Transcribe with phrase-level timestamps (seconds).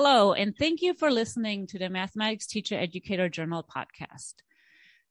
[0.00, 4.34] Hello, and thank you for listening to the Mathematics Teacher Educator Journal podcast.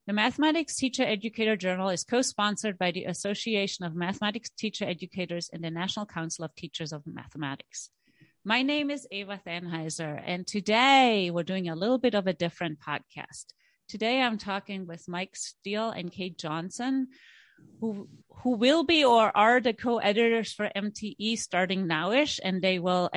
[0.05, 5.61] The Mathematics Teacher Educator Journal is co-sponsored by the Association of Mathematics Teacher Educators and
[5.61, 7.89] the National Council of Teachers of Mathematics.
[8.45, 12.79] My name is Eva Thanheiser, and today we're doing a little bit of a different
[12.79, 13.47] podcast.
[13.89, 17.09] Today I'm talking with Mike Steele and Kate Johnson,
[17.81, 23.09] who who will be or are the co-editors for MTE starting nowish, and they will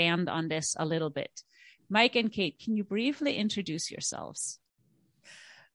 [0.00, 1.42] expand on this a little bit.
[1.88, 4.58] Mike and Kate, can you briefly introduce yourselves?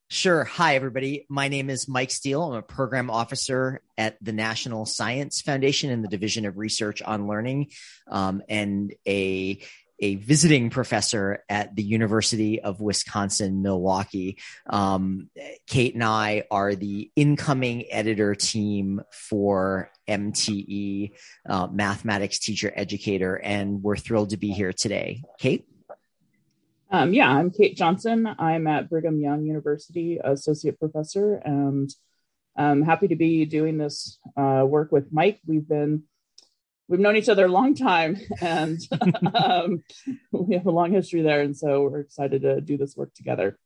[0.08, 0.44] Sure.
[0.44, 1.26] Hi, everybody.
[1.28, 2.42] My name is Mike Steele.
[2.42, 7.26] I'm a program officer at the National Science Foundation in the Division of Research on
[7.26, 7.70] Learning,
[8.08, 9.60] um, and a
[9.98, 14.38] a visiting professor at the University of Wisconsin Milwaukee.
[14.68, 15.30] Um,
[15.66, 21.12] Kate and I are the incoming editor team for MTE,
[21.48, 25.22] uh, Mathematics Teacher Educator, and we're thrilled to be here today.
[25.38, 25.66] Kate?
[26.90, 28.28] Um, yeah, I'm Kate Johnson.
[28.38, 31.90] I'm at Brigham Young University, associate professor, and
[32.56, 35.40] I'm happy to be doing this uh, work with Mike.
[35.46, 36.04] We've been
[36.88, 38.78] we've known each other a long time, and
[39.34, 39.82] um,
[40.32, 43.58] we have a long history there, and so we're excited to do this work together.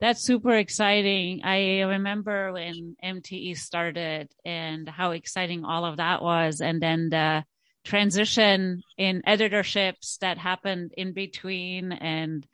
[0.00, 1.40] That's super exciting.
[1.42, 7.44] I remember when MTE started and how exciting all of that was, and then the
[7.84, 12.46] transition in editorships that happened in between and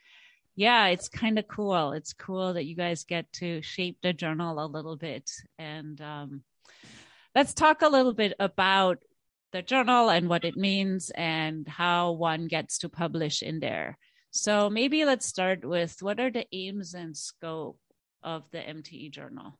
[0.54, 4.64] yeah it's kind of cool it's cool that you guys get to shape the journal
[4.64, 6.42] a little bit and um,
[7.34, 8.98] let's talk a little bit about
[9.52, 13.98] the journal and what it means and how one gets to publish in there
[14.30, 17.78] so maybe let's start with what are the aims and scope
[18.22, 19.58] of the mte journal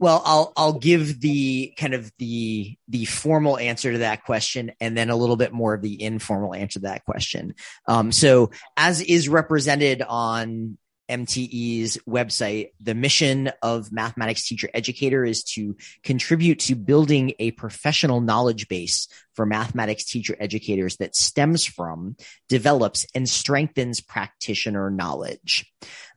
[0.00, 4.96] well, I'll I'll give the kind of the the formal answer to that question, and
[4.96, 7.54] then a little bit more of the informal answer to that question.
[7.86, 10.78] Um, so, as is represented on
[11.10, 18.20] MTE's website, the mission of Mathematics Teacher Educator is to contribute to building a professional
[18.20, 22.16] knowledge base for mathematics teacher educators that stems from,
[22.48, 25.70] develops, and strengthens practitioner knowledge.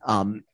[0.06, 0.44] Um,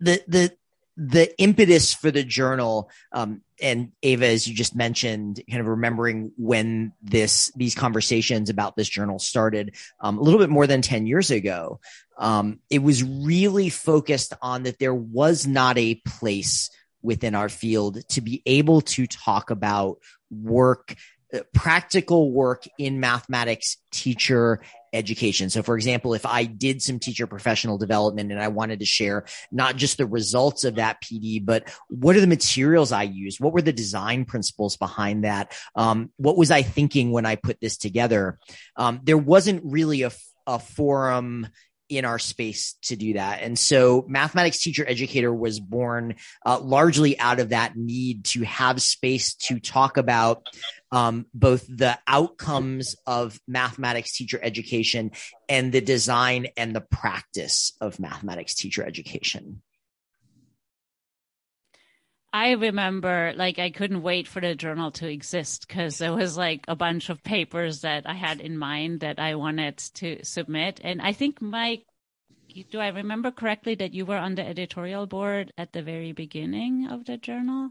[0.00, 0.56] the the
[1.00, 6.32] the impetus for the journal um, and Eva as you just mentioned kind of remembering
[6.36, 11.06] when this these conversations about this journal started um, a little bit more than 10
[11.06, 11.78] years ago
[12.18, 16.68] um, it was really focused on that there was not a place
[17.00, 19.98] within our field to be able to talk about
[20.32, 20.96] work
[21.32, 24.62] uh, practical work in mathematics teacher
[24.92, 25.50] education.
[25.50, 29.24] So for example, if I did some teacher professional development and I wanted to share
[29.50, 33.40] not just the results of that PD, but what are the materials I used?
[33.40, 35.56] What were the design principles behind that?
[35.74, 38.38] Um, what was I thinking when I put this together?
[38.76, 40.10] Um, there wasn't really a,
[40.46, 41.48] a forum
[41.88, 43.42] in our space to do that.
[43.42, 48.82] And so mathematics teacher educator was born uh, largely out of that need to have
[48.82, 50.48] space to talk about
[50.92, 55.12] um, both the outcomes of mathematics teacher education
[55.48, 59.62] and the design and the practice of mathematics teacher education.
[62.32, 66.64] I remember like I couldn't wait for the journal to exist because there was like
[66.68, 70.80] a bunch of papers that I had in mind that I wanted to submit.
[70.84, 71.84] And I think Mike,
[72.70, 76.88] do I remember correctly that you were on the editorial board at the very beginning
[76.90, 77.70] of the journal?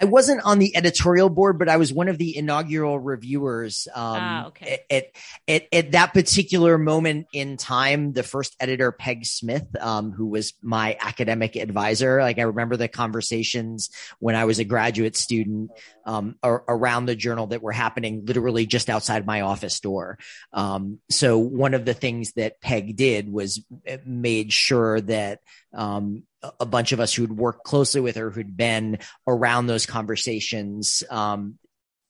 [0.00, 3.86] I wasn't on the editorial board, but I was one of the inaugural reviewers.
[3.94, 4.80] Um, ah, okay.
[4.90, 5.04] At,
[5.46, 10.54] at, at, that particular moment in time, the first editor, Peg Smith, um, who was
[10.60, 15.70] my academic advisor, like I remember the conversations when I was a graduate student
[16.04, 20.18] um, around the journal that were happening literally just outside my office door.
[20.52, 23.64] Um, so one of the things that Peg did was
[24.04, 25.40] made sure that
[25.74, 26.24] um,
[26.58, 31.58] a bunch of us who'd worked closely with her, who'd been around those conversations, um,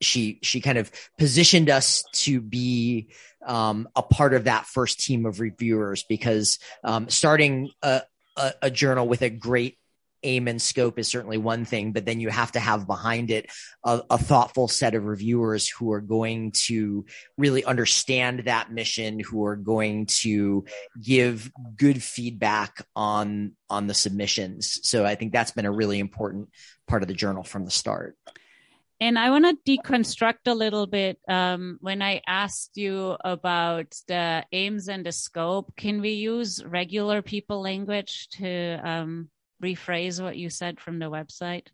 [0.00, 3.08] she she kind of positioned us to be
[3.46, 8.02] um, a part of that first team of reviewers because um, starting a,
[8.36, 9.78] a, a, journal with a great
[10.22, 13.50] aim and scope is certainly one thing, but then you have to have behind it
[13.84, 17.04] a, a, thoughtful set of reviewers who are going to
[17.36, 20.64] really understand that mission, who are going to
[21.00, 24.80] give good feedback on on the submissions.
[24.82, 26.48] So I think that's been a really important
[26.86, 28.16] part of the journal from the start.
[29.02, 31.18] And I want to deconstruct a little bit.
[31.26, 37.20] Um, when I asked you about the aims and the scope, can we use regular
[37.20, 39.28] people language to um,
[39.62, 41.68] rephrase what you said from the website?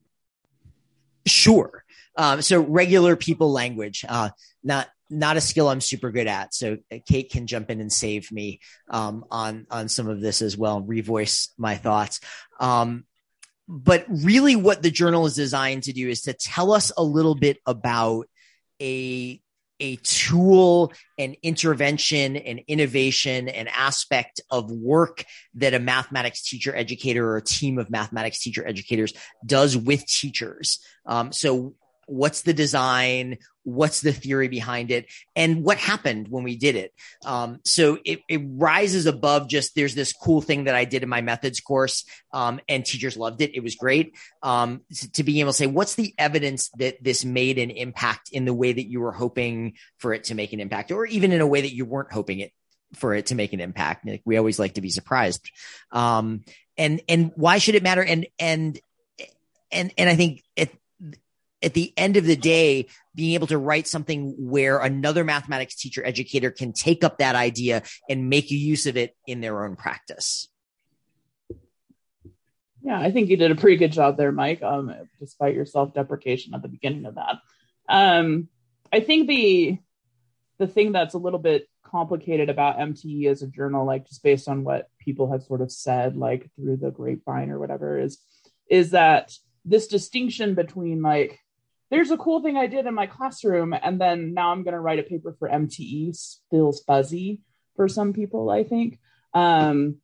[1.26, 1.85] Sure.
[2.17, 4.05] Um, so regular people language.
[4.08, 4.31] Uh,
[4.62, 6.52] not not a skill I'm super good at.
[6.52, 10.56] So Kate can jump in and save me um, on on some of this as
[10.56, 12.20] well, revoice my thoughts.
[12.61, 13.05] Um,
[13.67, 17.34] but really, what the journal is designed to do is to tell us a little
[17.34, 18.26] bit about
[18.81, 19.41] a
[19.81, 27.29] a tool and intervention and innovation and aspect of work that a mathematics teacher educator
[27.29, 29.13] or a team of mathematics teacher educators
[29.45, 30.81] does with teachers.
[31.07, 31.75] Um, so
[32.07, 35.06] what's the design what's the theory behind it
[35.37, 36.93] and what happened when we did it.
[37.25, 41.09] Um, so it, it, rises above just there's this cool thing that i did in
[41.09, 43.55] my methods course um, and teachers loved it.
[43.55, 44.17] It was great.
[44.43, 44.81] Um,
[45.15, 48.55] to be able to say what's the evidence that this made an impact in the
[48.55, 51.47] way that you were hoping for it to make an impact or even in a
[51.47, 52.53] way that you weren't hoping it
[52.94, 54.06] for it to make an impact?
[54.06, 55.50] Like we always like to be surprised.
[55.93, 56.44] Um,
[56.76, 58.03] and and why should it matter?
[58.03, 58.81] And and
[59.70, 60.70] and and i think it
[61.62, 66.05] at the end of the day, being able to write something where another mathematics teacher
[66.05, 70.49] educator can take up that idea and make use of it in their own practice.
[72.82, 75.94] Yeah, I think you did a pretty good job there, Mike, um, despite your self
[75.94, 77.37] deprecation at the beginning of that.
[77.88, 78.49] Um,
[78.93, 79.78] I think the
[80.58, 84.49] the thing that's a little bit complicated about MTE as a journal, like just based
[84.49, 88.19] on what people have sort of said, like through the grapevine or whatever, is
[88.70, 89.32] is that
[89.64, 91.38] this distinction between like
[91.90, 94.81] there's a cool thing I did in my classroom, and then now I'm going to
[94.81, 96.38] write a paper for MTE.
[96.50, 97.40] Feels fuzzy
[97.76, 98.99] for some people, I think.
[99.35, 99.96] Um,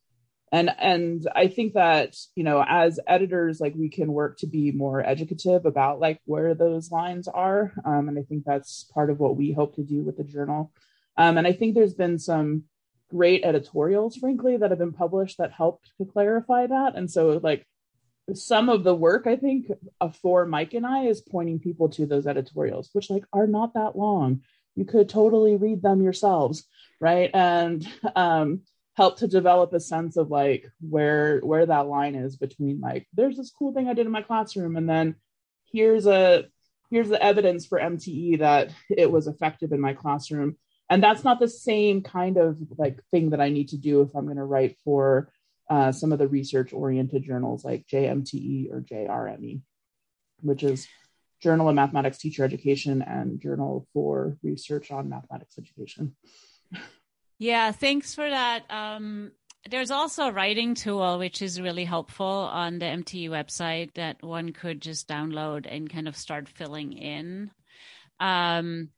[0.53, 4.71] and and I think that you know, as editors, like we can work to be
[4.71, 9.19] more educative about like where those lines are, um, and I think that's part of
[9.19, 10.73] what we hope to do with the journal.
[11.17, 12.65] Um, and I think there's been some
[13.11, 16.95] great editorials, frankly, that have been published that helped to clarify that.
[16.95, 17.67] And so, like
[18.33, 19.67] some of the work I think
[20.01, 23.75] uh, for Mike and I is pointing people to those editorials, which like are not
[23.75, 24.43] that long.
[24.77, 26.65] You could totally read them yourselves,
[27.01, 27.31] right?
[27.35, 27.87] And
[28.17, 28.63] um,
[28.97, 33.37] help to develop a sense of like where where that line is between like there's
[33.37, 35.17] this cool thing I did in my classroom, and then
[35.71, 36.45] here's a
[36.91, 40.57] here's the evidence for MTE that it was effective in my classroom.
[40.91, 44.15] And that's not the same kind of like thing that I need to do if
[44.15, 45.33] I'm going to write for
[45.71, 49.61] uh, some of the research oriented journals like JMTE or JRME,
[50.43, 50.87] which is
[51.41, 56.17] Journal of Mathematics Teacher Education and Journal for Research on Mathematics Education.
[57.39, 58.63] Yeah, thanks for that.
[58.71, 59.33] Um,
[59.69, 64.53] there's also a writing tool which is really helpful on the MTE website that one
[64.53, 67.51] could just download and kind of start filling in.
[68.21, 68.91] Um,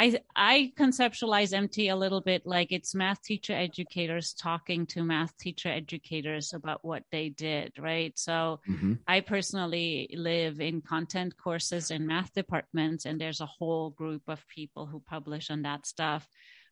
[0.00, 5.36] I I conceptualize MT a little bit like it's math teacher educators talking to math
[5.36, 8.18] teacher educators about what they did, right?
[8.18, 8.94] So mm-hmm.
[9.06, 14.48] I personally live in content courses in math departments, and there's a whole group of
[14.48, 16.26] people who publish on that stuff.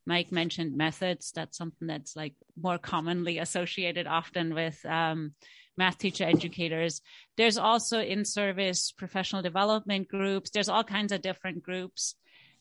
[0.06, 1.30] Mike mentioned methods.
[1.32, 5.34] That's something that's like more commonly associated often with um,
[5.76, 7.02] math teacher educators.
[7.36, 10.48] There's also in service professional development groups.
[10.48, 12.14] There's all kinds of different groups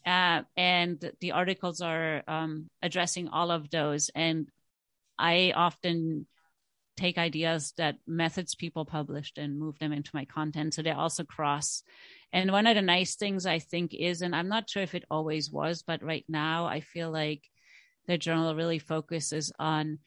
[0.08, 4.10] uh, and the articles are um, addressing all of those.
[4.16, 4.48] And
[5.20, 6.28] I often
[6.96, 10.74] take ideas that methods people published and move them into my content.
[10.74, 11.84] So they also cross.
[12.32, 15.04] And one of the nice things I think is, and I'm not sure if it
[15.12, 17.44] always was, but right now I feel like
[18.08, 20.00] the journal really focuses on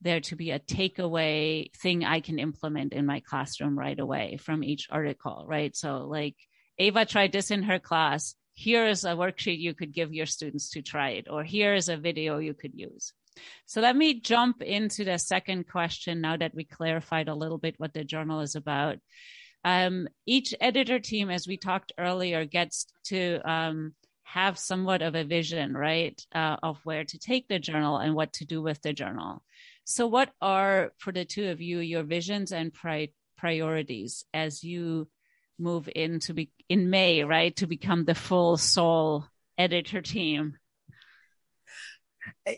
[0.00, 4.64] there to be a takeaway thing I can implement in my classroom right away from
[4.64, 5.74] each article, right?
[5.76, 6.34] So like
[6.76, 10.70] Eva tried this in her class here is a worksheet you could give your students
[10.70, 13.12] to try it, or here is a video you could use.
[13.66, 17.74] So let me jump into the second question now that we clarified a little bit
[17.78, 18.98] what the journal is about.
[19.64, 25.24] Um, each editor team, as we talked earlier, gets to um, have somewhat of a
[25.24, 28.92] vision, right, uh, of where to take the journal and what to do with the
[28.92, 29.42] journal.
[29.84, 35.08] So, what are, for the two of you, your visions and pri- priorities as you
[35.58, 39.24] move in to be in May, right, to become the full sole
[39.56, 40.56] editor team.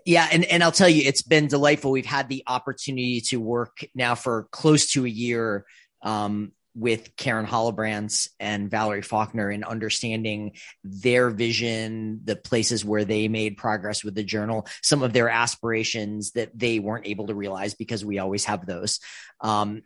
[0.05, 1.91] Yeah, and and I'll tell you, it's been delightful.
[1.91, 5.67] We've had the opportunity to work now for close to a year
[6.03, 10.53] um, with Karen Hollebrands and Valerie Faulkner in understanding
[10.85, 16.33] their vision, the places where they made progress with the journal, some of their aspirations
[16.33, 19.01] that they weren't able to realize because we always have those.
[19.41, 19.83] Um,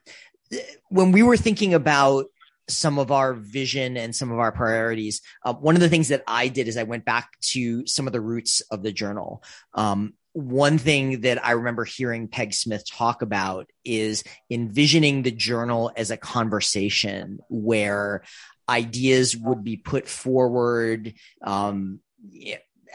[0.89, 2.27] when we were thinking about
[2.71, 5.21] some of our vision and some of our priorities.
[5.45, 8.13] Uh, one of the things that I did is I went back to some of
[8.13, 9.43] the roots of the journal.
[9.75, 15.91] Um, one thing that I remember hearing Peg Smith talk about is envisioning the journal
[15.97, 18.23] as a conversation where
[18.69, 21.15] ideas would be put forward.
[21.43, 22.01] Um,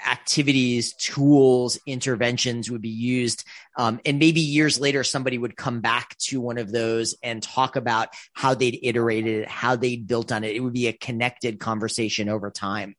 [0.06, 3.44] activities, tools, interventions would be used.
[3.78, 7.76] Um, and maybe years later, somebody would come back to one of those and talk
[7.76, 10.56] about how they'd iterated it, how they'd built on it.
[10.56, 12.96] It would be a connected conversation over time.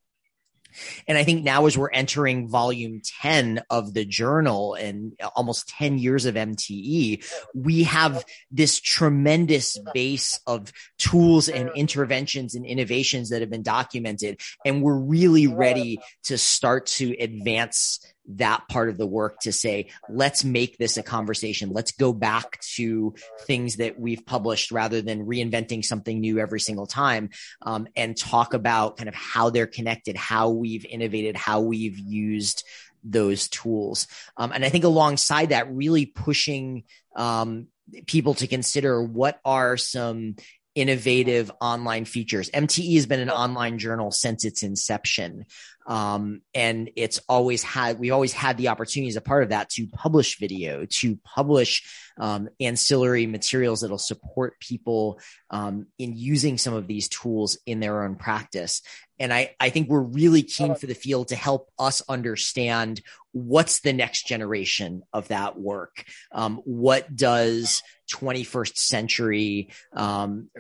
[1.06, 5.98] And I think now as we're entering volume 10 of the journal and almost 10
[5.98, 13.40] years of MTE, we have this tremendous base of tools and interventions and innovations that
[13.40, 14.40] have been documented.
[14.64, 19.90] And we're really ready to start to advance that part of the work to say,
[20.08, 21.70] let's make this a conversation.
[21.70, 23.14] Let's go back to
[23.46, 27.30] things that we've published rather than reinventing something new every single time
[27.62, 32.64] um, and talk about kind of how they're connected, how we've innovated, how we've used
[33.04, 34.06] those tools.
[34.36, 37.68] Um, and I think alongside that, really pushing um,
[38.06, 40.36] people to consider what are some
[40.74, 42.50] innovative online features.
[42.50, 45.46] MTE has been an online journal since its inception.
[45.86, 49.70] Um, and it's always had, we always had the opportunity as a part of that
[49.70, 51.88] to publish video, to publish
[52.18, 58.02] um, ancillary materials that'll support people um, in using some of these tools in their
[58.02, 58.82] own practice.
[59.18, 63.00] And I, I think we're really keen for the field to help us understand
[63.32, 66.04] what's the next generation of that work.
[66.32, 70.50] Um, what does 21st century um,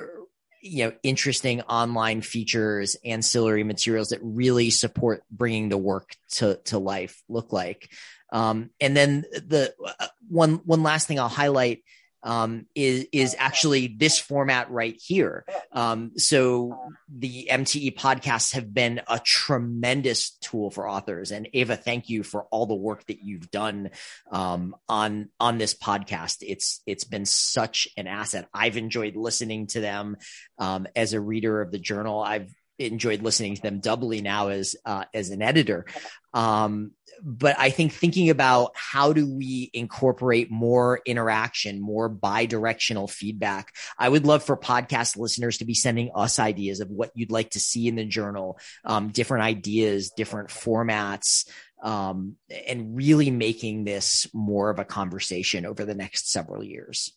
[0.66, 6.78] you know interesting online features ancillary materials that really support bringing the work to to
[6.78, 7.90] life look like.
[8.32, 11.84] Um, and then the uh, one one last thing i'll highlight
[12.26, 15.44] um, is is actually this format right here.
[15.70, 16.76] Um, so
[17.08, 21.30] the MTE podcasts have been a tremendous tool for authors.
[21.30, 23.90] And Eva, thank you for all the work that you've done
[24.30, 26.38] um, on on this podcast.
[26.40, 28.48] It's it's been such an asset.
[28.52, 30.16] I've enjoyed listening to them
[30.58, 32.20] um, as a reader of the journal.
[32.20, 35.86] I've enjoyed listening to them doubly now as uh, as an editor.
[36.34, 36.92] Um,
[37.22, 43.72] but I think thinking about how do we incorporate more interaction, more bi-directional feedback.
[43.98, 47.50] I would love for podcast listeners to be sending us ideas of what you'd like
[47.50, 51.48] to see in the journal, um, different ideas, different formats,
[51.82, 57.12] um, and really making this more of a conversation over the next several years.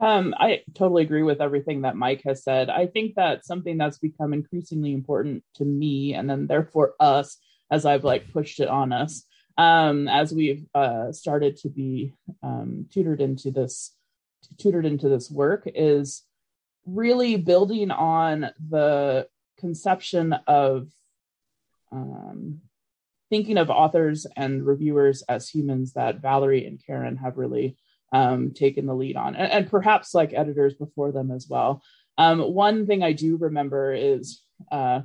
[0.00, 2.70] Um, I totally agree with everything that Mike has said.
[2.70, 7.36] I think that something that's become increasingly important to me, and then therefore us,
[7.70, 9.24] as I've like pushed it on us,
[9.56, 12.14] um, as we've uh, started to be
[12.44, 13.92] um, tutored into this,
[14.56, 16.22] tutored into this work, is
[16.86, 19.26] really building on the
[19.58, 20.88] conception of
[21.90, 22.60] um,
[23.30, 27.76] thinking of authors and reviewers as humans that Valerie and Karen have really
[28.12, 31.82] um, taken the lead on, and, and, perhaps like editors before them as well.
[32.16, 35.02] Um, one thing I do remember is uh,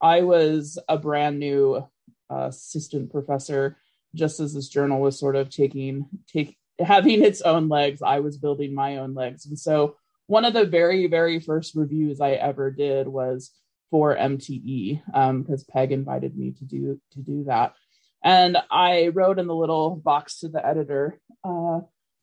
[0.00, 1.84] I was a brand new
[2.30, 3.76] uh, assistant professor
[4.14, 8.00] just as this journal was sort of taking take having its own legs.
[8.02, 12.20] I was building my own legs, and so one of the very very first reviews
[12.20, 13.52] I ever did was
[13.90, 17.74] for MTE because um, Peg invited me to do to do that.
[18.22, 21.80] And I wrote in the little box to the editor, uh,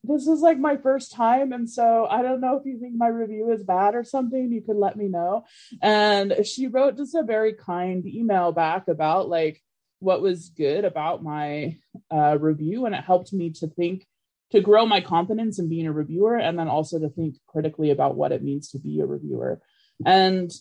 [0.08, 3.08] this is like my first time and so i don't know if you think my
[3.08, 5.44] review is bad or something you could let me know.
[5.82, 9.62] And she wrote just a very kind email back about like
[9.98, 11.76] what was good about my
[12.12, 14.06] uh, review and it helped me to think
[14.52, 18.14] to grow my confidence in being a reviewer and then also to think critically about
[18.14, 19.60] what it means to be a reviewer.
[20.04, 20.52] And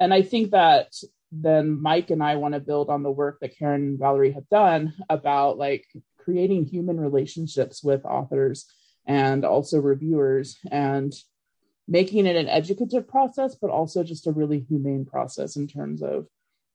[0.00, 0.92] and i think that
[1.30, 4.48] then mike and i want to build on the work that karen and valerie have
[4.48, 5.86] done about like
[6.18, 8.66] creating human relationships with authors
[9.10, 11.12] and also reviewers and
[11.88, 16.26] making it an educative process, but also just a really humane process in terms of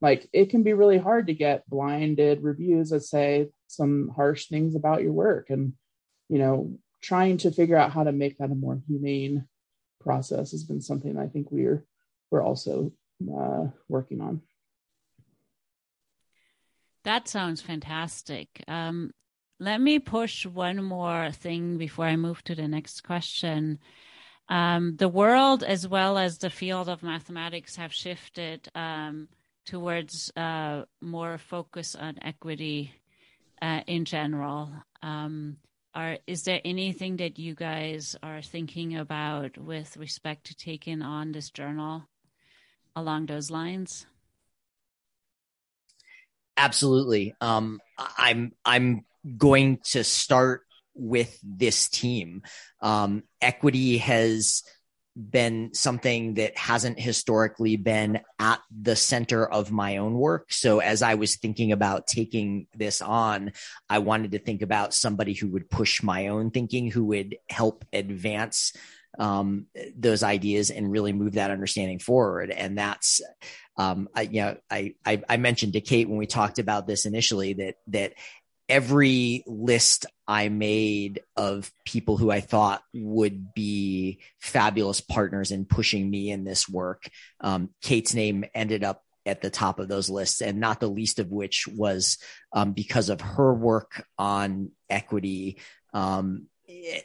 [0.01, 4.75] like it can be really hard to get blinded reviews that say some harsh things
[4.75, 5.73] about your work and
[6.27, 9.47] you know trying to figure out how to make that a more humane
[10.01, 11.85] process has been something i think we're
[12.29, 12.91] we're also
[13.23, 14.41] uh, working on.
[17.03, 18.63] That sounds fantastic.
[18.67, 19.11] Um,
[19.59, 23.79] let me push one more thing before I move to the next question.
[24.49, 29.27] Um, the world, as well as the field of mathematics, have shifted um,
[29.65, 32.93] towards uh, more focus on equity
[33.61, 34.71] uh, in general.
[35.01, 35.57] Um,
[35.95, 41.31] are is there anything that you guys are thinking about with respect to taking on
[41.31, 42.03] this journal
[42.95, 44.05] along those lines?
[46.57, 47.33] Absolutely.
[47.41, 49.05] Um, I'm I'm
[49.37, 50.61] going to start
[50.93, 52.43] with this team.
[52.81, 54.63] Um, equity has
[55.17, 60.51] been something that hasn't historically been at the center of my own work.
[60.51, 63.53] So as I was thinking about taking this on,
[63.89, 67.85] I wanted to think about somebody who would push my own thinking, who would help
[67.93, 68.73] advance
[69.17, 72.51] um, those ideas and really move that understanding forward.
[72.51, 73.21] And that's,
[73.77, 77.05] um, I, you know, I, I, I mentioned to Kate when we talked about this
[77.05, 78.13] initially that, that
[78.67, 86.09] every list I made of people who I thought would be fabulous partners in pushing
[86.09, 87.07] me in this work.
[87.41, 91.19] Um, Kate's name ended up at the top of those lists, and not the least
[91.19, 92.17] of which was
[92.53, 95.59] um, because of her work on equity.
[95.93, 96.47] Um,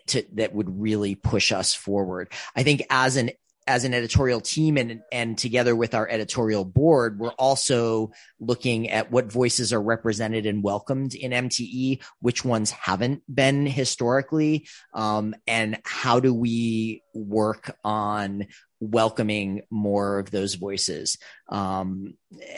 [0.06, 2.32] to, that would really push us forward.
[2.56, 3.30] I think as an
[3.70, 8.10] as an editorial team and and together with our editorial board, we're also
[8.40, 14.66] looking at what voices are represented and welcomed in MTE, which ones haven't been historically,
[14.92, 18.46] um, and how do we work on
[18.80, 21.18] welcoming more of those voices.
[21.48, 22.14] Um,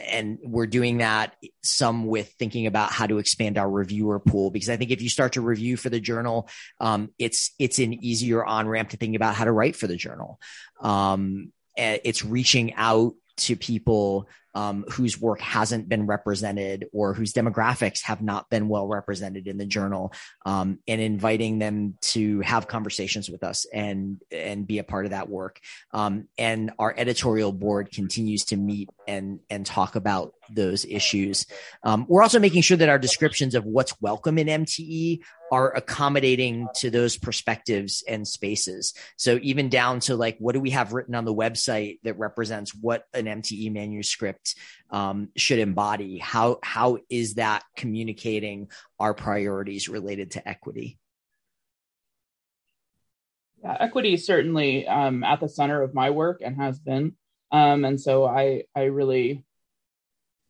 [0.09, 4.71] and we're doing that some with thinking about how to expand our reviewer pool, because
[4.71, 6.49] I think if you start to review for the journal,
[6.81, 9.97] um, it's, it's an easier on ramp to think about how to write for the
[9.97, 10.38] journal.
[10.81, 18.03] Um, it's reaching out to people um, whose work hasn't been represented or whose demographics
[18.03, 20.13] have not been well represented in the journal,
[20.45, 25.13] um, and inviting them to have conversations with us and and be a part of
[25.13, 25.61] that work.
[25.93, 31.47] Um, and our editorial board continues to meet and and talk about those issues.
[31.83, 35.21] Um, we're also making sure that our descriptions of what's welcome in MTE
[35.53, 38.95] are accommodating to those perspectives and spaces.
[39.17, 42.75] So even down to like, what do we have written on the website that represents
[42.75, 44.55] what an MTE manuscript
[44.91, 46.19] um, should embody?
[46.19, 50.99] How how is that communicating our priorities related to equity?
[53.62, 57.15] Yeah, equity is certainly um, at the center of my work and has been.
[57.51, 59.45] Um, and so I I really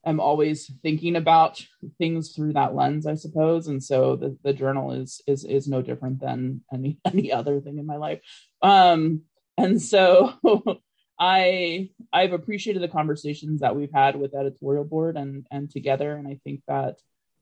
[0.04, 1.64] am always thinking about
[1.98, 3.68] things through that lens, I suppose.
[3.68, 7.78] And so the, the journal is is is no different than any any other thing
[7.78, 8.20] in my life.
[8.62, 9.22] Um,
[9.58, 10.32] and so
[11.22, 16.12] I I've appreciated the conversations that we've had with editorial board and and together.
[16.14, 16.96] And I think that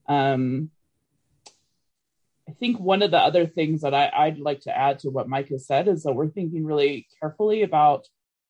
[0.07, 0.69] um
[2.47, 5.29] I think one of the other things that I, I'd like to add to what
[5.29, 8.07] Mike has said is that we're thinking really carefully about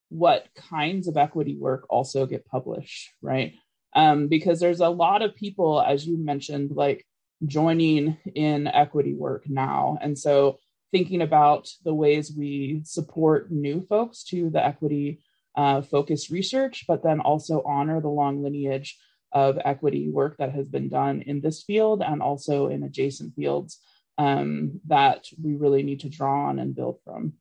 [0.10, 3.54] what kinds of equity work also get published, right?
[3.94, 7.06] um, because there's a lot of people, as you mentioned, like
[7.46, 9.98] joining in equity work now.
[10.02, 10.60] And so
[10.92, 15.22] thinking about the ways we support new folks to the equity
[15.56, 18.98] uh, focused research, but then also honor the long lineage
[19.32, 23.80] of equity work that has been done in this field and also in adjacent fields
[24.18, 27.34] um, that we really need to draw on and build from.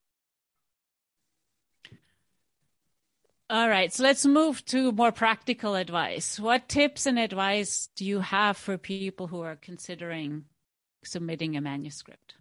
[3.50, 6.38] All right, so let's move to more practical advice.
[6.38, 10.44] What tips and advice do you have for people who are considering
[11.02, 12.34] submitting a manuscript?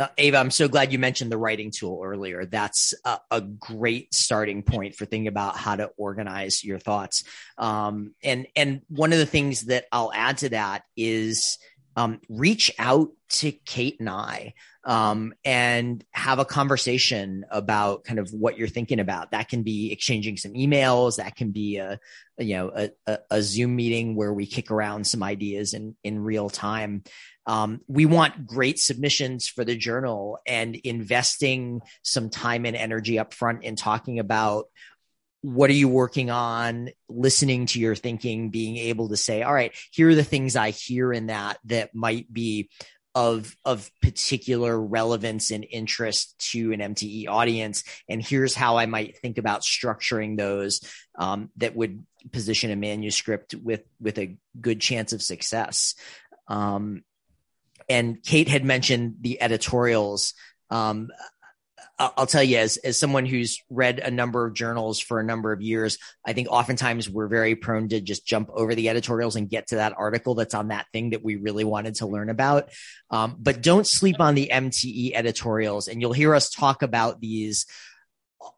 [0.00, 2.44] Uh, Eva, I'm so glad you mentioned the writing tool earlier.
[2.46, 7.24] That's a, a great starting point for thinking about how to organize your thoughts.
[7.56, 11.58] Um, and and one of the things that I'll add to that is
[11.96, 18.32] um, reach out to Kate and I um, and have a conversation about kind of
[18.32, 19.32] what you're thinking about.
[19.32, 21.16] That can be exchanging some emails.
[21.16, 21.98] That can be a,
[22.38, 26.20] you know a, a, a, Zoom meeting where we kick around some ideas in in
[26.20, 27.02] real time.
[27.48, 33.34] Um, we want great submissions for the journal and investing some time and energy up
[33.34, 34.66] front in talking about
[35.40, 39.72] what are you working on listening to your thinking being able to say all right
[39.92, 42.68] here are the things i hear in that that might be
[43.14, 49.16] of of particular relevance and interest to an mte audience and here's how i might
[49.18, 50.80] think about structuring those
[51.16, 55.94] um, that would position a manuscript with with a good chance of success.
[56.48, 57.02] Um,
[57.88, 60.34] and kate had mentioned the editorials
[60.70, 61.08] um,
[62.00, 65.50] I'll tell you, as as someone who's read a number of journals for a number
[65.50, 69.50] of years, I think oftentimes we're very prone to just jump over the editorials and
[69.50, 72.70] get to that article that's on that thing that we really wanted to learn about.
[73.10, 77.66] Um, but don't sleep on the MTE editorials, and you'll hear us talk about these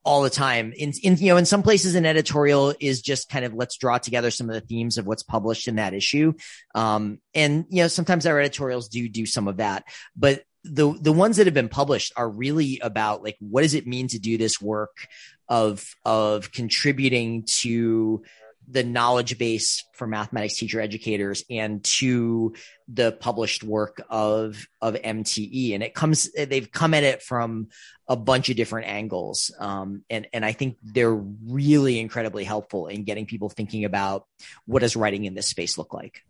[0.05, 0.73] all the time.
[0.77, 3.99] In, in you know, in some places, an editorial is just kind of let's draw
[3.99, 6.33] together some of the themes of what's published in that issue.
[6.75, 9.85] Um, and you know, sometimes our editorials do do some of that,
[10.17, 13.87] but the the ones that have been published are really about like what does it
[13.87, 15.07] mean to do this work
[15.49, 18.23] of of contributing to
[18.71, 22.55] the knowledge base for mathematics teacher educators and to
[22.89, 25.75] the published work of of MTE.
[25.75, 27.69] And it comes they've come at it from
[28.07, 29.51] a bunch of different angles.
[29.59, 34.27] Um, and and I think they're really incredibly helpful in getting people thinking about
[34.67, 36.23] what does writing in this space look like.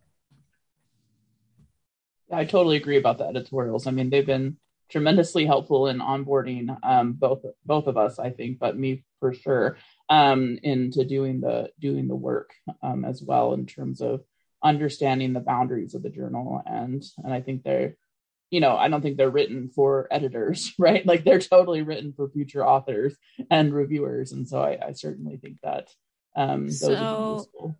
[2.31, 3.87] I totally agree about the editorials.
[3.87, 4.57] I mean, they've been
[4.91, 9.77] tremendously helpful in onboarding um, both both of us, I think, but me for sure,
[10.09, 12.51] um, into doing the doing the work
[12.83, 14.23] um, as well in terms of
[14.63, 16.61] understanding the boundaries of the journal.
[16.65, 17.95] And and I think they're
[18.49, 21.05] you know I don't think they're written for editors right?
[21.05, 23.15] Like they're totally written for future authors
[23.49, 24.31] and reviewers.
[24.31, 25.89] And so I, I certainly think that
[26.35, 27.75] um, so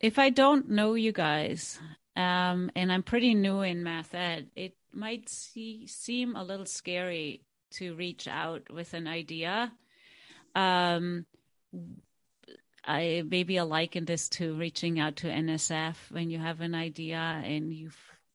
[0.00, 1.78] if I don't know you guys
[2.16, 4.48] um, and I'm pretty new in math ed.
[4.54, 9.72] It might see, seem a little scary to reach out with an idea.
[10.54, 11.26] Um,
[12.84, 17.16] I maybe I liken this to reaching out to NSF when you have an idea
[17.16, 17.90] and you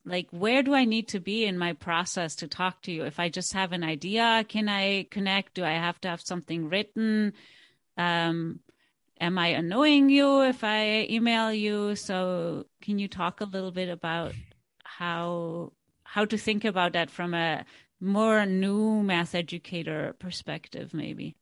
[0.05, 3.03] like where do I need to be in my process to talk to you?
[3.03, 5.55] If I just have an idea, can I connect?
[5.55, 7.33] Do I have to have something written?
[7.97, 8.61] Um,
[9.19, 11.95] am I annoying you if I email you?
[11.95, 14.33] So can you talk a little bit about
[14.83, 15.73] how
[16.17, 17.63] how to think about that from a
[18.01, 21.35] more new math educator perspective, maybe?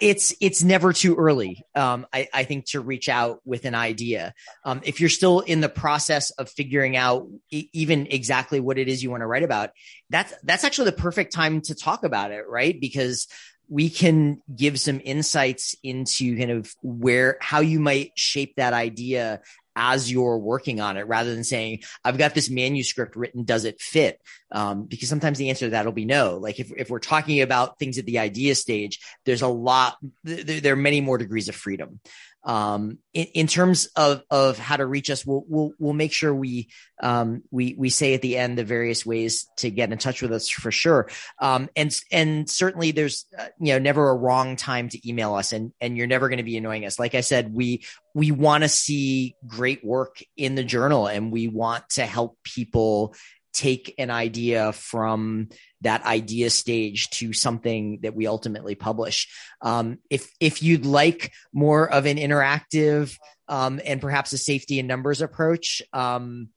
[0.00, 4.34] it's it's never too early um, I, I, think to reach out with an idea
[4.64, 8.88] um, if you're still in the process of figuring out e- even exactly what it
[8.88, 9.70] is you want to write about
[10.10, 13.28] that's that's actually the perfect time to talk about it right because
[13.68, 19.40] we can give some insights into kind of where how you might shape that idea
[19.76, 23.80] as you're working on it rather than saying i've got this manuscript written does it
[23.80, 24.20] fit?
[24.50, 26.36] Um, because sometimes the answer to that will be no.
[26.36, 30.60] Like if, if we're talking about things at the idea stage there's a lot there,
[30.60, 32.00] there are many more degrees of freedom
[32.44, 36.34] um, in, in, terms of of how to reach us, we'll we'll we'll make sure
[36.34, 36.68] we
[37.00, 40.32] um, we we say at the end the various ways to get in touch with
[40.32, 41.08] us for sure.
[41.38, 45.52] Um, and and certainly there's uh, you know never a wrong time to email us,
[45.52, 46.98] and and you're never going to be annoying us.
[46.98, 51.46] Like I said, we we want to see great work in the journal, and we
[51.46, 53.14] want to help people
[53.52, 55.48] take an idea from
[55.82, 59.28] that idea stage to something that we ultimately publish.
[59.60, 63.16] Um, if if you'd like more of an interactive
[63.48, 66.48] um, and perhaps a safety and numbers approach, um,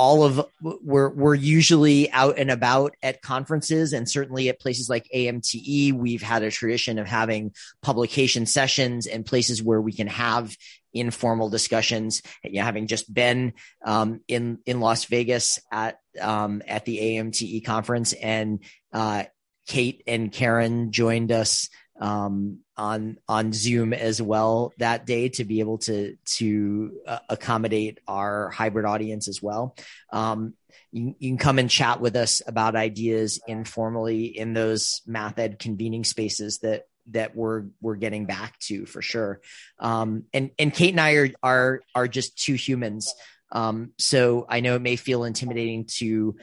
[0.00, 5.06] all of we're we're usually out and about at conferences and certainly at places like
[5.14, 10.56] AMTE we've had a tradition of having publication sessions and places where we can have
[10.94, 12.22] informal discussions.
[12.42, 13.52] You know, having just been
[13.84, 19.24] um, in in Las Vegas at um, at the AMTE conference and uh,
[19.66, 21.68] Kate and Karen joined us
[22.00, 28.00] um, on on Zoom as well that day to be able to to uh, accommodate
[28.08, 29.76] our hybrid audience as well.
[30.12, 30.54] Um,
[30.90, 35.58] you, you, can come and chat with us about ideas informally in those math ed
[35.58, 39.40] convening spaces that that we're we're getting back to for sure.
[39.78, 43.14] Um, and and Kate and I are are are just two humans.
[43.52, 46.36] Um, so I know it may feel intimidating to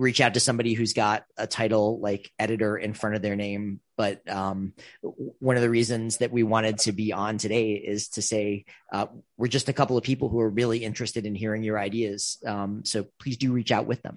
[0.00, 3.80] reach out to somebody who's got a title like editor in front of their name.
[4.00, 8.22] But um, one of the reasons that we wanted to be on today is to
[8.22, 11.78] say uh, we're just a couple of people who are really interested in hearing your
[11.78, 12.38] ideas.
[12.46, 14.16] Um, so please do reach out with them.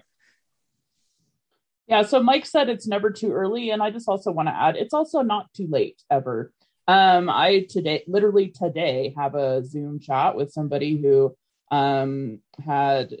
[1.86, 4.76] Yeah, so Mike said it's never too early, and I just also want to add
[4.76, 6.50] it's also not too late ever.
[6.88, 11.36] Um, I today, literally today, have a Zoom chat with somebody who
[11.70, 13.14] um, had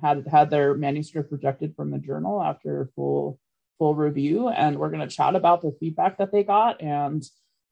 [0.00, 3.38] had had their manuscript rejected from the journal after full
[3.78, 7.24] full review and we're going to chat about the feedback that they got and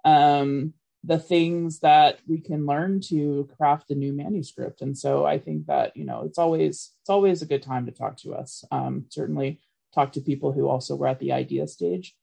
[0.05, 4.81] um, the things that we can learn to craft a new manuscript.
[4.81, 7.93] And so i think that you know it's always it's always a good time to
[7.93, 8.65] talk to us.
[8.71, 9.61] Um, certainly
[9.95, 12.15] talk to people who also were at the idea stage.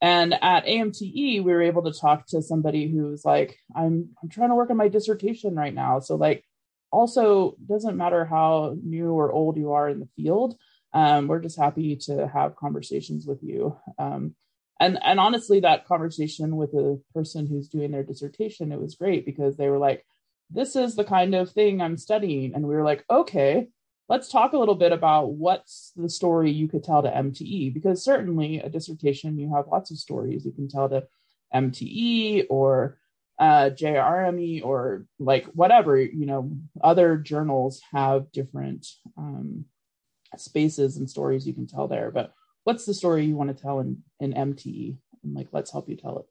[0.00, 4.48] And at amte we were able to talk to somebody who's like i'm i'm trying
[4.48, 6.00] to work on my dissertation right now.
[6.00, 6.44] So like
[6.92, 10.56] also doesn't matter how new or old you are in the field
[10.94, 13.76] um, we're just happy to have conversations with you.
[13.98, 14.34] Um,
[14.80, 19.24] and and honestly that conversation with a person who's doing their dissertation it was great
[19.24, 20.04] because they were like
[20.50, 22.54] this is the kind of thing i'm studying.
[22.54, 23.68] And we were like okay
[24.08, 28.04] let's talk a little bit about what's the story you could tell to mte because
[28.04, 30.44] certainly a dissertation you have lots of stories.
[30.44, 31.06] You can tell to
[31.54, 32.98] mte or
[33.38, 39.64] uh, JRME or like whatever, you know, other journals have different um,
[40.40, 42.10] spaces and stories you can tell there.
[42.10, 42.32] But
[42.64, 44.96] what's the story you want to tell in, in MTE?
[45.22, 46.26] And like, let's help you tell it.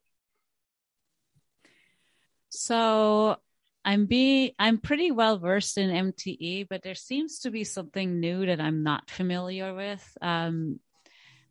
[2.49, 3.37] So
[3.85, 8.45] I'm be I'm pretty well versed in MTE, but there seems to be something new
[8.45, 10.17] that I'm not familiar with.
[10.21, 10.79] Um,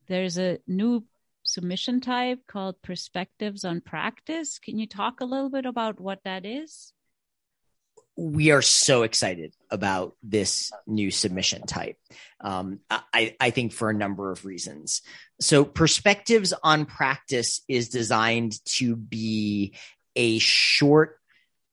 [0.09, 1.05] there's a new
[1.43, 4.59] submission type called Perspectives on Practice.
[4.59, 6.93] Can you talk a little bit about what that is?
[8.21, 11.97] we are so excited about this new submission type.
[12.41, 15.03] Um, I, I think for a number of reasons.
[15.41, 19.75] So, perspectives on practice is designed to be
[20.17, 21.19] a short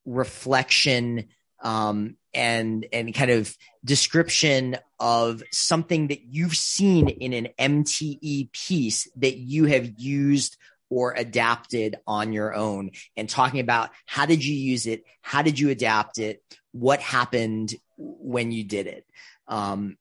[0.05, 1.27] reflection
[1.63, 9.07] um, and and kind of description of something that you've seen in an MTE piece
[9.17, 10.57] that you have used
[10.89, 15.04] or adapted on your own and talking about how did you use it?
[15.21, 16.41] How did you adapt it?
[16.71, 19.06] What happened when you did it?
[19.47, 19.97] Um,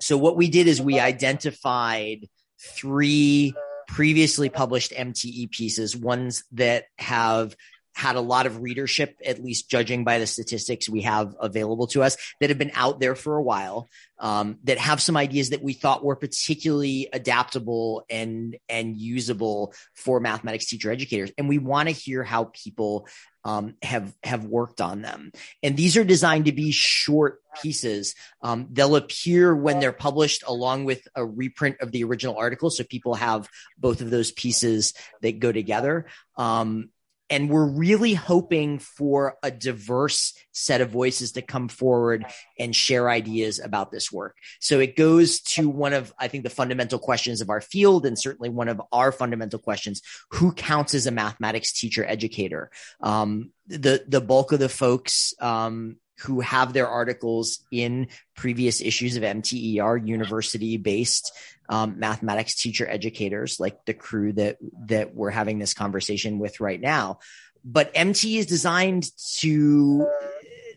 [0.00, 2.28] so what we did is we identified
[2.60, 3.54] three
[3.88, 7.56] previously published MTE pieces, ones that have
[7.98, 12.00] had a lot of readership, at least judging by the statistics we have available to
[12.00, 13.88] us, that have been out there for a while,
[14.20, 20.20] um, that have some ideas that we thought were particularly adaptable and and usable for
[20.20, 21.32] mathematics teacher educators.
[21.36, 23.08] And we want to hear how people
[23.44, 25.32] um, have have worked on them.
[25.64, 28.14] And these are designed to be short pieces.
[28.42, 32.84] Um, they'll appear when they're published along with a reprint of the original article, so
[32.84, 36.06] people have both of those pieces that go together.
[36.36, 36.90] Um,
[37.30, 42.26] and we're really hoping for a diverse set of voices to come forward
[42.58, 44.36] and share ideas about this work.
[44.60, 48.18] So it goes to one of, I think, the fundamental questions of our field, and
[48.18, 52.70] certainly one of our fundamental questions: Who counts as a mathematics teacher educator?
[53.00, 59.16] Um, the the bulk of the folks um, who have their articles in previous issues
[59.16, 61.32] of MTE are, university based
[61.68, 66.80] um, mathematics teacher educators, like the crew that that we're having this conversation with right
[66.80, 67.18] now.
[67.64, 70.08] But MTE is designed to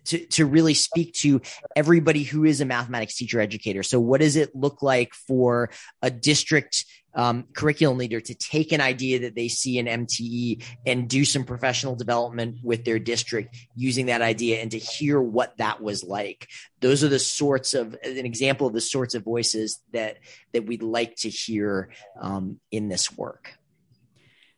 [0.05, 1.41] to, to really speak to
[1.75, 3.83] everybody who is a mathematics teacher educator.
[3.83, 5.69] So what does it look like for
[6.01, 11.09] a district um, curriculum leader to take an idea that they see in MTE and
[11.09, 15.81] do some professional development with their district using that idea and to hear what that
[15.81, 16.47] was like.
[16.79, 20.17] Those are the sorts of an example of the sorts of voices that
[20.53, 23.53] that we'd like to hear um, in this work.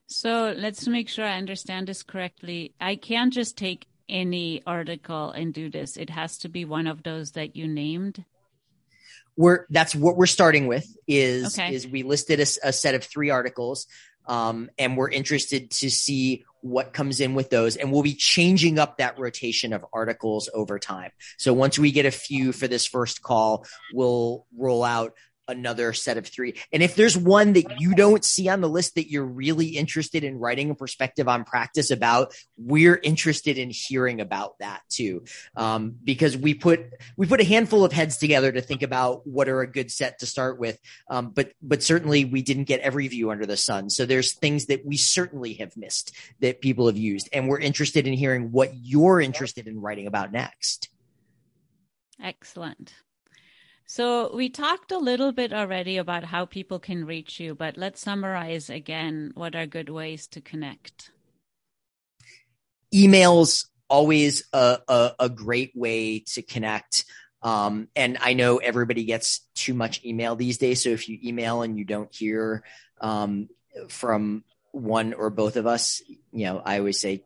[0.08, 2.76] So let's make sure I understand this correctly.
[2.80, 5.98] I can't just take any article and do this.
[5.98, 8.24] It has to be one of those that you named
[9.36, 11.74] we're that's what we're starting with is okay.
[11.74, 13.88] is we listed a, a, set of three articles
[14.26, 18.80] um, and we're interested to see what comes in with those and we'll be changing
[18.80, 22.86] up that rotation of articles over time so once we get a few for this
[22.86, 25.14] first call we'll roll out
[25.48, 26.56] another set of three.
[26.72, 30.24] And if there's one that you don't see on the list that you're really interested
[30.24, 35.24] in writing a perspective on practice about, we're interested in hearing about that too.
[35.56, 36.82] Um, because we put,
[37.18, 40.20] we put a handful of heads together to think about what are a good set
[40.20, 40.78] to start with.
[41.10, 43.90] Um, but, but certainly we didn't get every view under the sun.
[43.90, 47.30] So there's things that we certainly have missed that people have used.
[47.34, 50.90] And we're interested in hearing what you're interested in writing about next.
[52.22, 52.94] Excellent.
[53.96, 58.02] So we talked a little bit already about how people can reach you, but let's
[58.02, 61.12] summarize again what are good ways to connect.
[62.92, 67.06] Emails always a, a, a great way to connect.
[67.44, 70.82] Um, and I know everybody gets too much email these days.
[70.82, 72.64] So if you email and you don't hear
[73.00, 73.48] um,
[73.90, 76.02] from one or both of us,
[76.32, 77.26] you know, I always say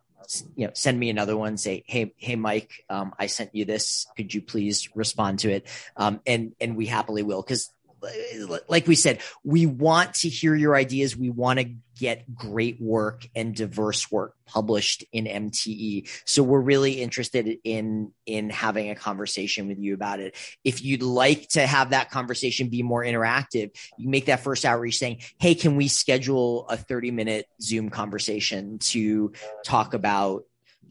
[0.56, 1.58] you know, send me another one.
[1.58, 4.06] Say, hey, hey, Mike, um, I sent you this.
[4.16, 5.68] Could you please respond to it?
[5.96, 7.72] Um, and and we happily will because
[8.68, 11.18] like we said, we want to hear your ideas.
[11.18, 16.10] We want to get great work and diverse work published in MTE.
[16.26, 20.36] So we're really interested in in having a conversation with you about it.
[20.64, 24.98] If you'd like to have that conversation be more interactive, you make that first outreach
[24.98, 29.34] saying, "Hey, can we schedule a 30-minute Zoom conversation to
[29.66, 30.44] talk about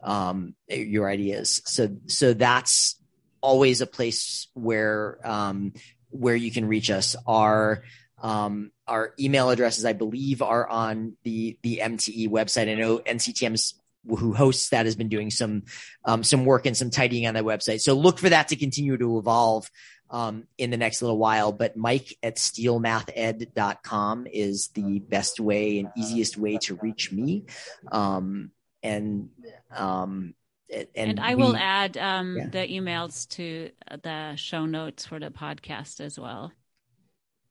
[0.03, 2.97] um, your ideas?" So so that's
[3.41, 5.73] always a place where um,
[6.11, 7.17] where you can reach us.
[7.27, 7.85] Our
[8.23, 12.71] um, our email addresses, I believe, are on the the MTE website.
[12.71, 13.75] I know NCTM's
[14.09, 15.65] who hosts that has been doing some
[16.05, 17.81] um, some work and some tidying on that website.
[17.81, 19.71] So look for that to continue to evolve
[20.11, 21.53] um, in the next little while.
[21.53, 27.45] But Mike at steelemathed.com is the best way and easiest way to reach me.
[27.91, 28.51] Um,
[28.83, 29.31] and
[29.75, 30.35] um,
[30.73, 32.49] and, and I we, will add um, yeah.
[32.49, 33.71] the emails to
[34.03, 36.53] the show notes for the podcast as well.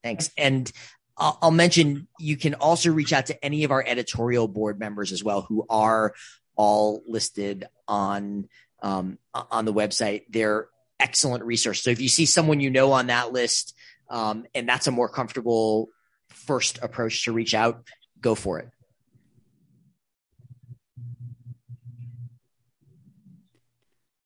[0.05, 0.29] Thanks.
[0.37, 0.71] And
[1.17, 5.23] I'll, mention you can also reach out to any of our editorial board members as
[5.23, 6.13] well, who are
[6.55, 8.47] all listed on
[8.83, 10.25] um, on the website.
[10.29, 10.67] They're
[10.99, 11.81] excellent resource.
[11.81, 13.73] So if you see someone you know on that list,
[14.07, 15.89] um, and that's a more comfortable
[16.29, 17.83] first approach to reach out,
[18.21, 18.69] go for it.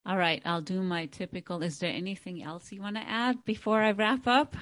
[0.05, 1.63] All right, I'll do my typical.
[1.63, 4.57] Is there anything else you want to add before I wrap up?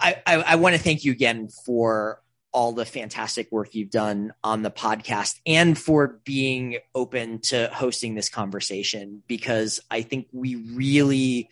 [0.00, 4.62] I, I, want to thank you again for all the fantastic work you've done on
[4.62, 11.50] the podcast and for being open to hosting this conversation because I think we really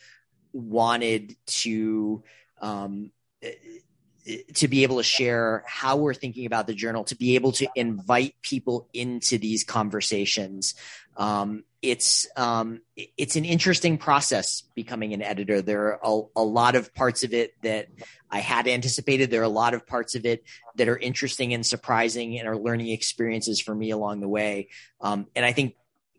[0.53, 2.23] wanted to
[2.61, 3.13] um,
[4.55, 7.69] to be able to share how we're thinking about the journal, to be able to
[7.75, 10.75] invite people into these conversations.
[11.17, 15.63] Um, it's um, it's an interesting process becoming an editor.
[15.63, 17.89] There are a, a, lot of parts of it that
[18.31, 19.31] I had anticipated.
[19.31, 20.43] There are a lot of parts of it
[20.75, 24.69] that are interesting and surprising and are learning experiences for me along the way.
[25.01, 25.77] Um, and I think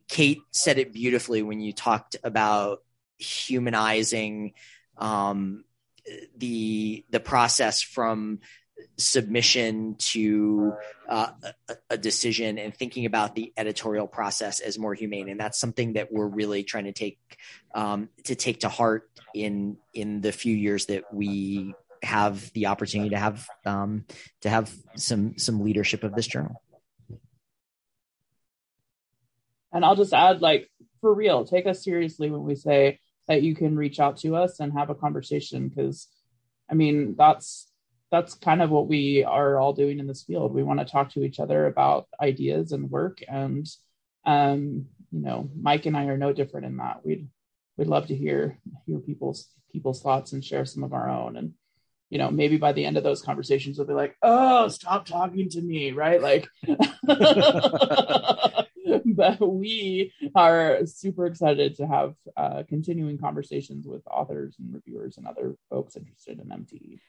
[0.08, 2.82] Kate said it beautifully when you talked about
[3.17, 4.54] humanizing
[4.98, 5.65] um,
[6.38, 8.39] the the process from
[8.97, 10.73] submission to
[11.07, 11.31] uh,
[11.69, 15.29] a, a, decision and thinking about the editorial process as more humane.
[15.29, 17.19] And that's something that we're really trying to take
[17.73, 23.09] um, to take to heart in in the few years that we have the opportunity
[23.11, 24.05] to have um,
[24.41, 26.61] to have some some leadership of this journal.
[29.71, 33.55] And i'll just add like for real take us seriously when we say that you
[33.55, 36.07] can reach out to us and have a conversation because
[36.69, 37.68] i mean that's
[38.12, 40.54] that's kind of what we are all doing in this field.
[40.54, 43.67] We want to talk to each other about ideas and work and
[44.26, 47.06] um you know mike and i are no different in that.
[47.06, 47.28] We'd
[47.78, 51.38] we'd love to hear hear people's people's thoughts and share some of our own.
[51.38, 51.54] And
[52.10, 55.50] you know maybe by the end of those conversations we'll be like oh stop talking
[55.50, 56.22] to me right?
[56.22, 56.48] Like
[59.06, 65.28] but we are super excited to have uh, continuing conversations with authors and reviewers and
[65.28, 67.00] other folks interested in MTE.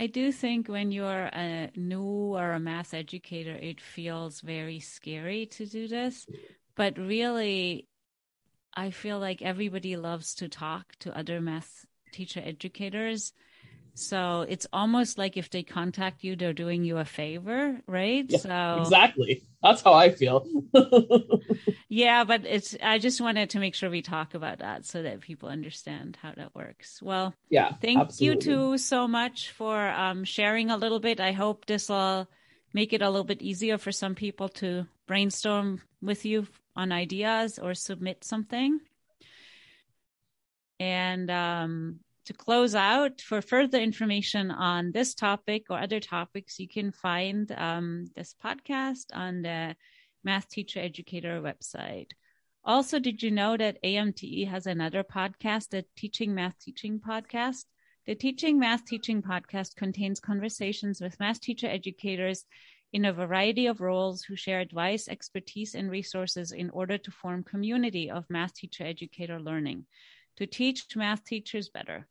[0.00, 5.44] I do think when you're a new or a math educator, it feels very scary
[5.46, 6.26] to do this.
[6.74, 7.86] But really,
[8.74, 13.34] I feel like everybody loves to talk to other math teacher educators.
[13.94, 18.24] So it's almost like if they contact you, they're doing you a favor, right?
[18.28, 19.42] Yeah, so exactly.
[19.62, 20.46] That's how I feel.
[21.88, 25.20] yeah, but it's I just wanted to make sure we talk about that so that
[25.20, 27.00] people understand how that works.
[27.02, 27.74] Well, yeah.
[27.80, 28.50] Thank absolutely.
[28.50, 31.20] you two so much for um, sharing a little bit.
[31.20, 32.28] I hope this will
[32.72, 37.58] make it a little bit easier for some people to brainstorm with you on ideas
[37.58, 38.80] or submit something.
[40.78, 46.68] And um, to close out, for further information on this topic or other topics, you
[46.68, 49.74] can find um, this podcast on the
[50.22, 52.12] Math Teacher Educator website.
[52.64, 57.64] Also, did you know that AMTE has another podcast, the Teaching Math Teaching Podcast?
[58.06, 62.44] The Teaching Math Teaching Podcast contains conversations with math teacher educators
[62.92, 67.42] in a variety of roles who share advice, expertise, and resources in order to form
[67.42, 69.84] community of math teacher educator learning
[70.36, 72.06] to teach math teachers better.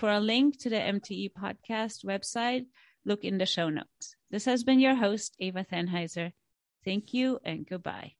[0.00, 2.64] For a link to the MTE podcast website,
[3.04, 4.16] look in the show notes.
[4.30, 6.32] This has been your host, Eva Thanheiser.
[6.86, 8.14] Thank you and goodbye.